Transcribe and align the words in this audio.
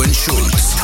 Robin 0.00 0.14
Schulz. 0.14 0.79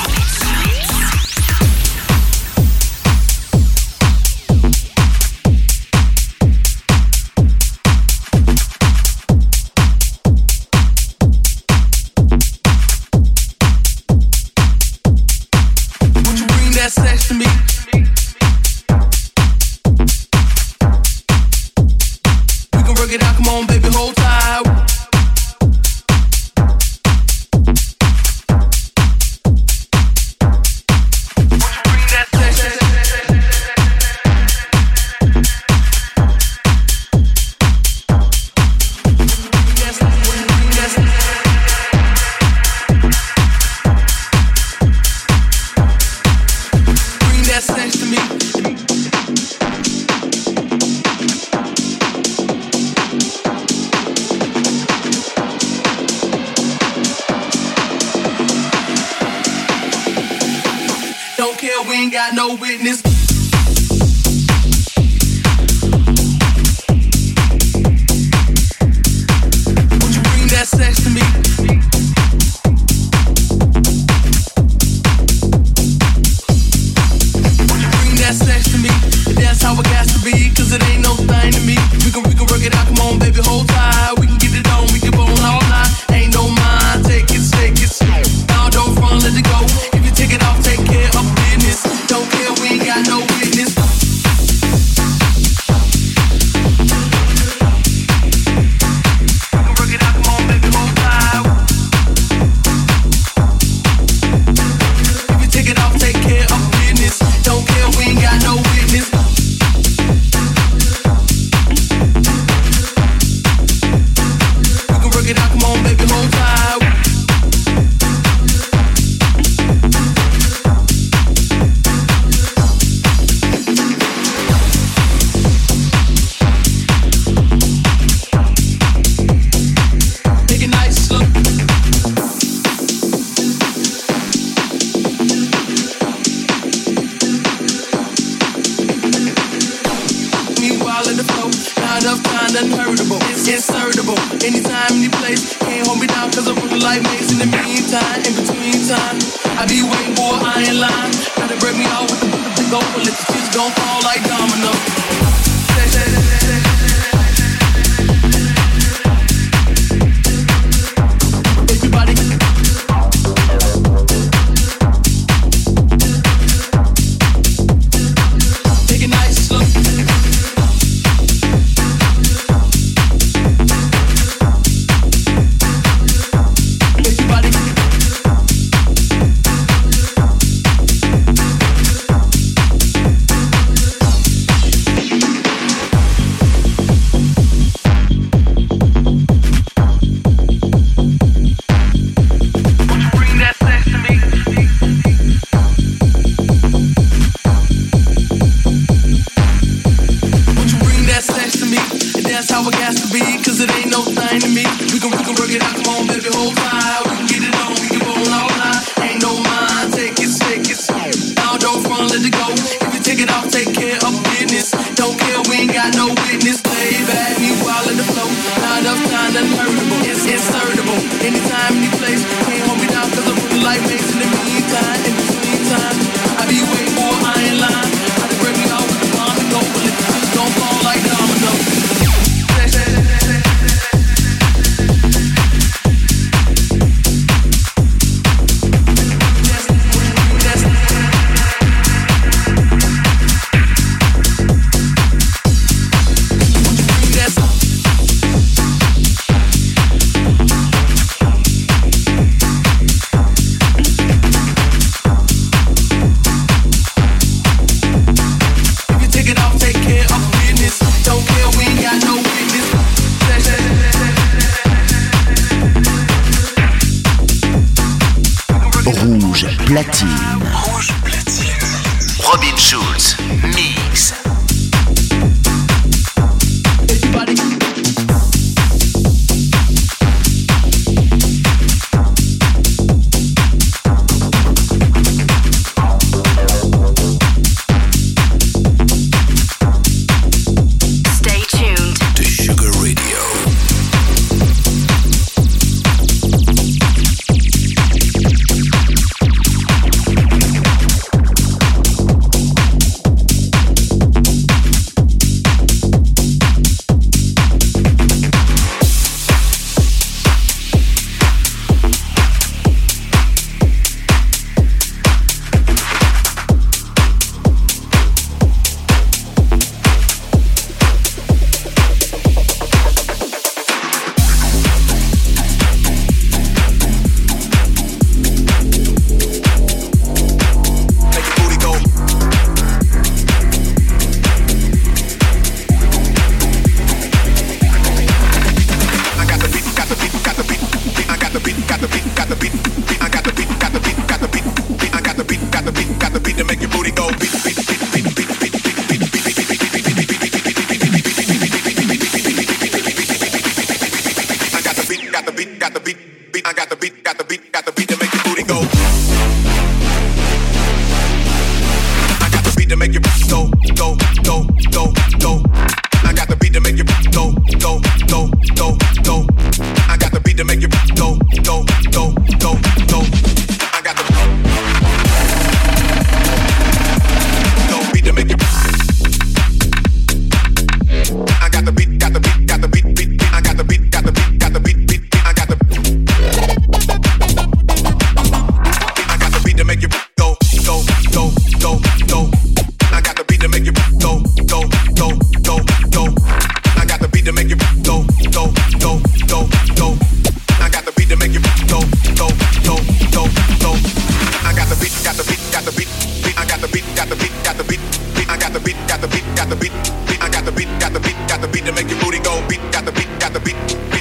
got 411.36 411.44
the 411.44 411.52
beat 411.52 411.66
to 411.66 411.72
make 411.72 411.90
your 411.90 412.00
booty 412.00 412.18
go. 412.20 412.40
Beat, 412.48 412.60
got 412.72 412.86
the 412.86 412.92
beat, 412.92 413.08
got 413.20 413.32
the 413.34 413.40
beat. 413.40 413.56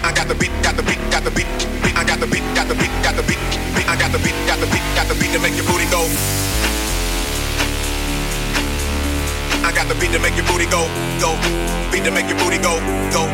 I 0.08 0.14
got 0.16 0.28
the 0.30 0.36
beat, 0.36 0.52
got 0.64 0.78
the 0.78 0.84
beat, 0.84 1.00
got 1.12 1.24
the 1.24 1.32
beat. 1.32 1.48
I 1.92 2.04
got 2.08 2.20
the 2.20 2.28
beat, 2.28 2.44
got 2.56 2.68
the 2.68 2.76
beat, 2.76 2.92
got 3.04 3.16
the. 3.16 3.24
Beat, 3.28 3.40
I 3.92 3.96
got 4.00 4.12
the 4.14 4.20
beat, 4.24 4.36
got 4.48 4.60
the 4.60 4.68
beat, 4.72 4.86
got 4.96 5.08
the 5.12 5.16
beat 5.20 5.32
to 5.36 5.40
make 5.44 5.56
your 5.60 5.68
booty 5.68 5.84
go. 5.92 6.08
I 9.68 9.72
got 9.76 9.88
the 9.92 9.96
beat 10.00 10.16
to 10.16 10.20
make 10.20 10.38
your 10.40 10.48
booty 10.48 10.66
go, 10.72 10.88
go. 11.20 11.36
Beat 11.92 12.06
to 12.08 12.12
make 12.12 12.32
your 12.32 12.40
booty 12.40 12.58
go, 12.58 12.80
go. 13.12 13.28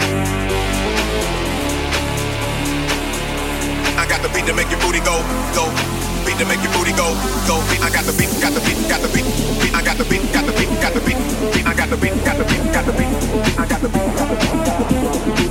I 4.02 4.06
got 4.10 4.26
the 4.26 4.30
beat 4.34 4.48
to 4.48 4.54
make 4.54 4.72
your 4.72 4.82
booty 4.82 5.00
go, 5.06 5.22
go 5.54 6.01
beat 6.26 6.38
to 6.38 6.46
make 6.46 6.62
your 6.62 6.72
booty 6.74 6.92
go, 6.94 7.14
go. 7.48 7.62
I 7.82 7.90
got 7.90 8.06
the 8.06 8.14
beat, 8.14 8.30
got 8.42 8.54
the 8.54 8.62
beat, 8.62 8.78
got 8.90 9.02
the 9.02 9.10
beat, 9.10 9.26
beat. 9.62 9.74
I 9.74 9.82
got 9.82 9.98
the 9.98 10.06
beat, 10.06 10.22
got 10.34 10.46
the 10.46 10.54
beat, 10.54 10.70
got 10.82 10.94
the 10.94 11.02
beat, 11.02 11.18
beat. 11.54 11.66
I 11.66 11.74
got 11.74 11.90
the 11.90 11.98
beat, 11.98 12.16
got 12.26 12.38
the 12.38 12.46
beat, 12.46 12.64
got 12.74 12.86
the 12.86 12.94
beat. 12.94 13.12
I 13.58 13.66
got 13.66 13.82
the 13.82 13.90
beat, 13.90 14.16
got 14.16 14.28
the 14.30 15.36
beat. 15.36 15.51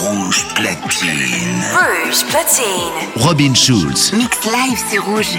Rouge 0.00 0.44
platine. 0.54 1.62
Rouge 1.74 2.24
platine. 2.30 2.66
Robin 3.16 3.54
Schulz. 3.54 4.12
Mix 4.14 4.38
live, 4.46 4.82
c'est 4.90 4.98
rouge. 4.98 5.38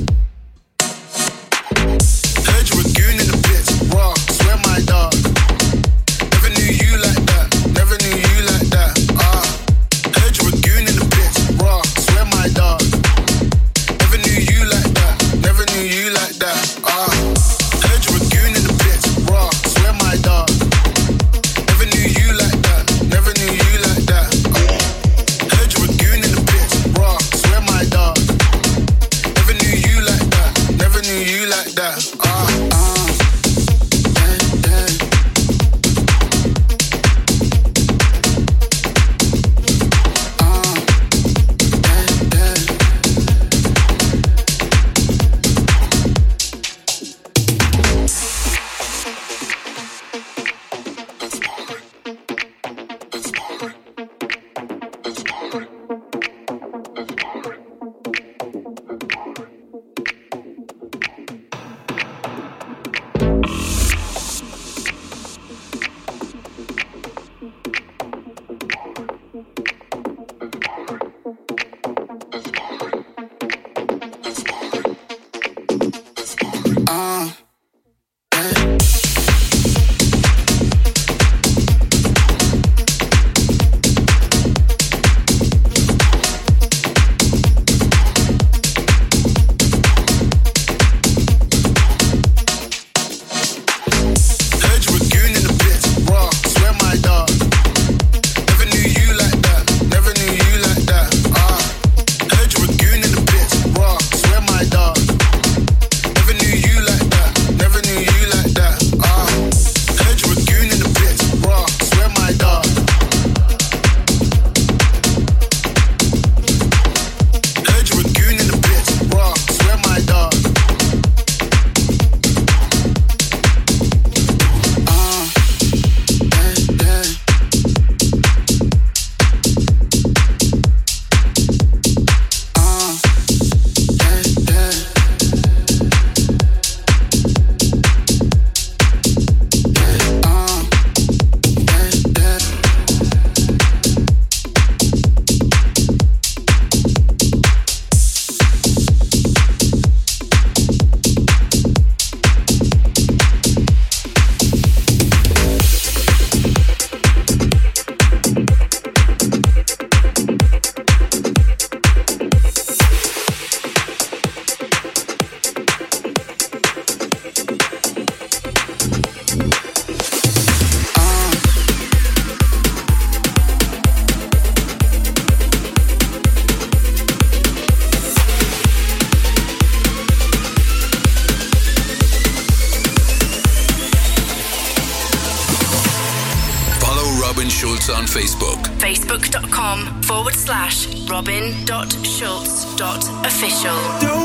robin.schultz.official. 191.21 194.20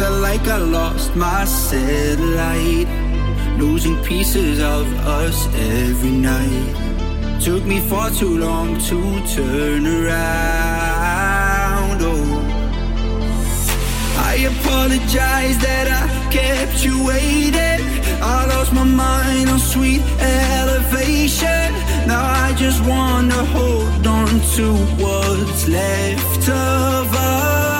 felt 0.00 0.20
like 0.22 0.46
I 0.48 0.56
lost 0.56 1.14
my 1.14 1.44
satellite. 1.44 2.88
Losing 3.58 3.96
pieces 4.02 4.58
of 4.58 4.86
us 5.22 5.46
every 5.82 6.16
night. 6.32 6.74
Took 7.44 7.64
me 7.66 7.80
far 7.80 8.08
too 8.10 8.38
long 8.38 8.68
to 8.88 8.98
turn 9.34 9.82
around. 9.98 11.18
Oh, 12.12 12.28
I 14.30 14.34
apologize 14.52 15.56
that 15.66 15.86
I 16.00 16.04
kept 16.36 16.76
you 16.86 16.94
waiting. 17.12 17.82
I 18.36 18.38
lost 18.52 18.72
my 18.72 18.84
mind 18.84 19.50
on 19.50 19.58
sweet 19.58 20.02
elevation. 20.18 21.68
Now 22.10 22.24
I 22.46 22.48
just 22.64 22.80
wanna 22.92 23.42
hold 23.56 24.06
on 24.06 24.30
to 24.56 24.66
what's 25.02 25.62
left 25.68 26.48
of 26.48 27.14
us. 27.14 27.79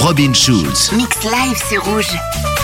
Robin 0.00 0.32
Schulz. 0.32 0.92
Mix 0.92 1.22
live 1.24 1.58
sur 1.68 1.82
Rouge. 1.84 2.57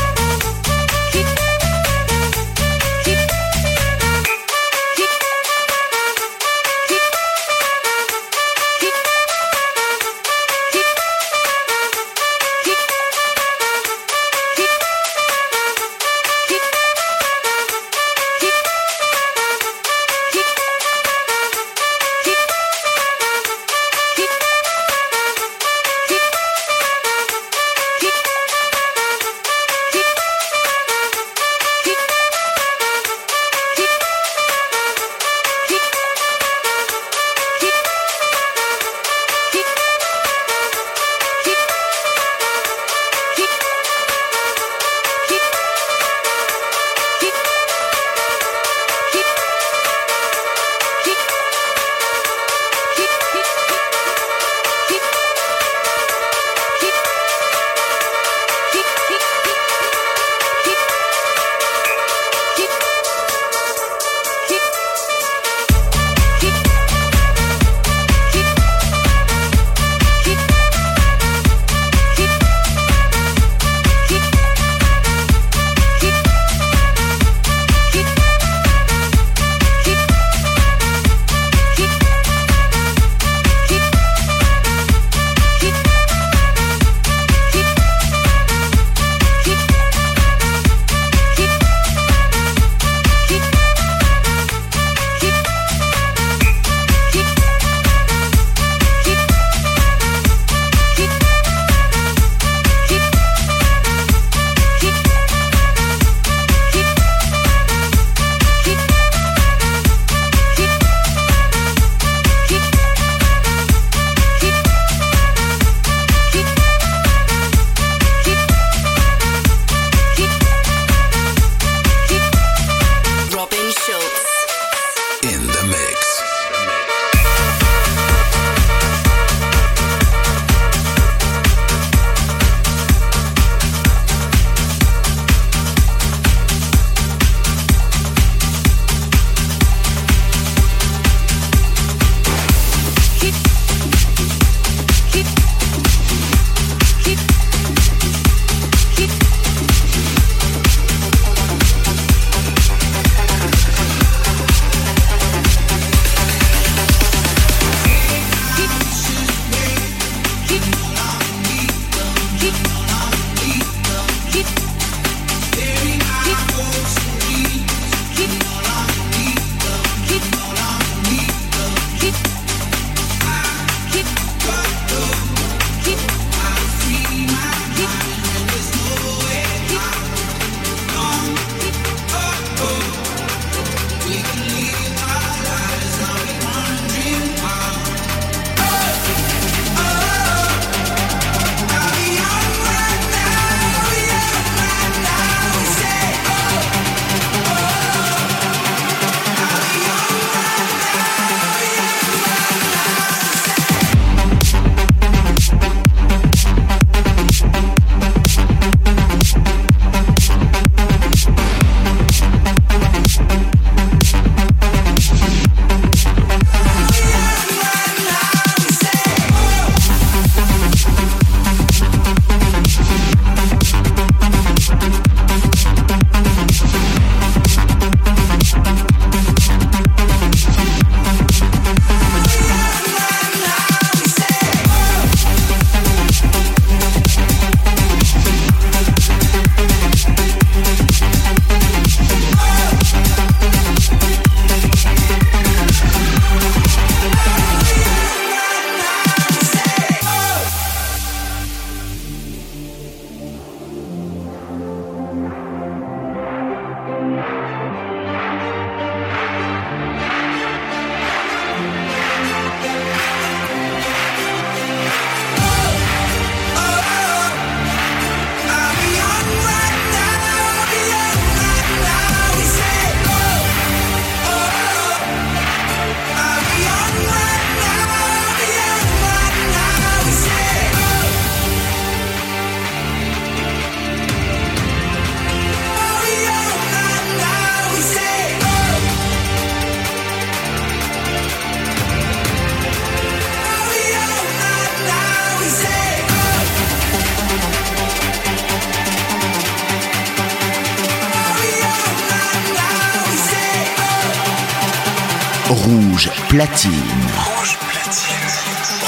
Rouge 306.37 307.57
platine. 307.59 308.19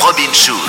Robin 0.01 0.35
Schulz, 0.35 0.66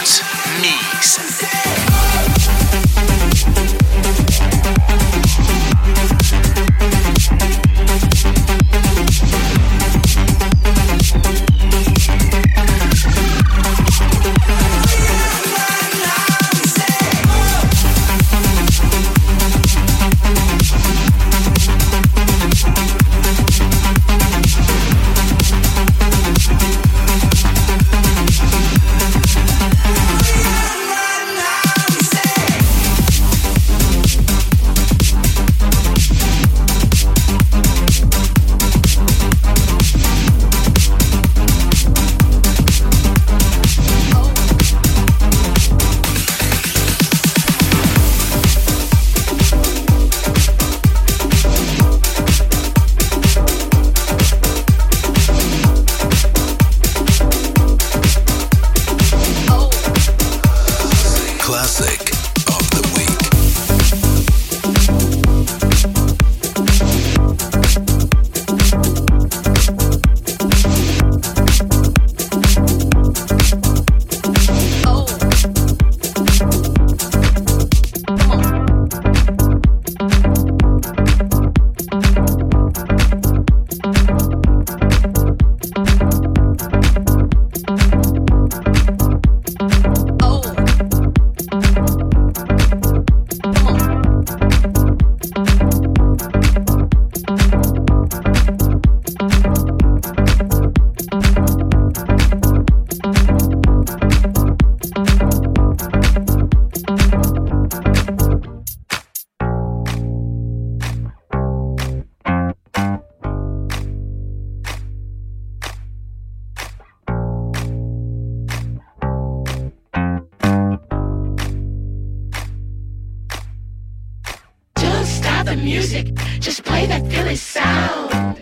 the 125.48 125.56
music, 125.56 126.14
just 126.42 126.66
play 126.66 126.86
that 126.88 127.08
Philly 127.10 127.38
sound. 127.38 128.38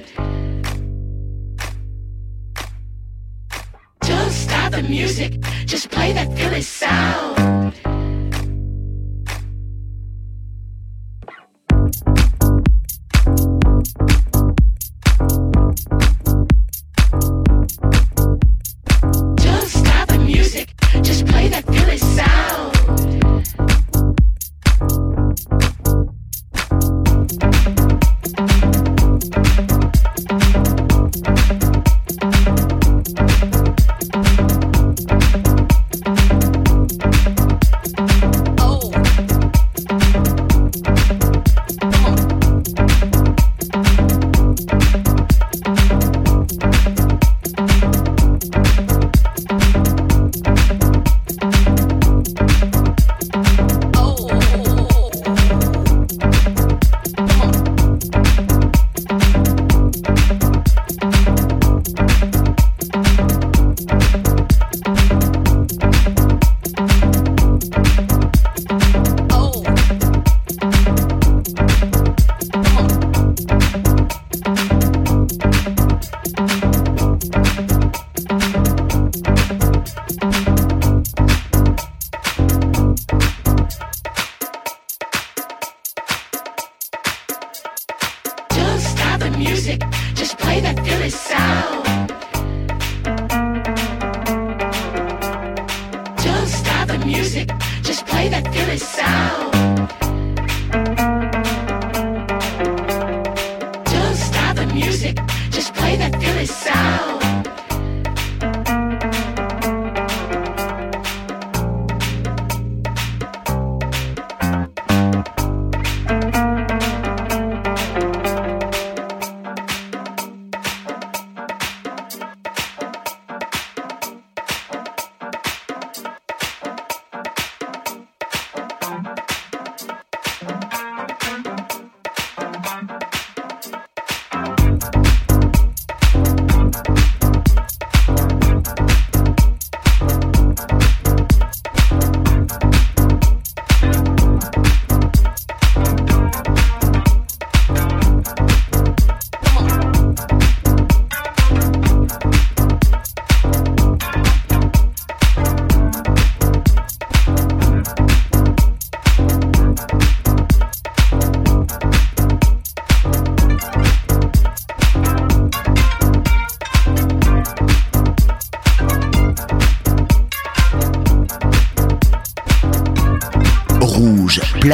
Don't 3.99 4.31
stop 4.31 4.71
the 4.71 4.81
music, 4.81 5.39
just 5.67 5.91
play 5.91 6.13
that 6.13 6.35
Philly 6.35 6.63
sound. 6.63 7.94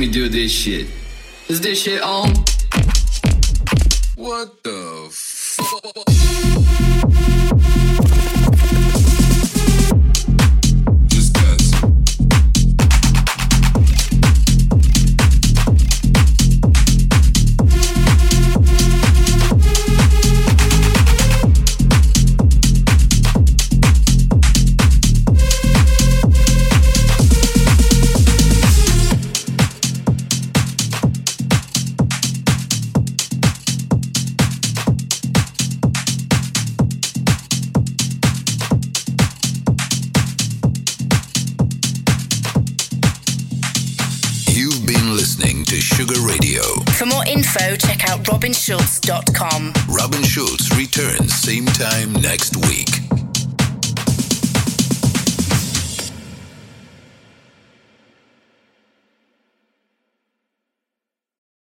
Me 0.00 0.10
do 0.10 0.30
this 0.30 0.50
shit. 0.50 0.86
Is 1.48 1.60
this 1.60 1.82
shit 1.82 2.00
on? 2.00 2.32
What 4.16 4.49